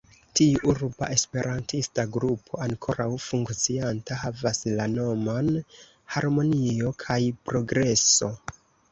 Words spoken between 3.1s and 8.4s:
funkcianta, havas la nomon "harmonio kaj progreso".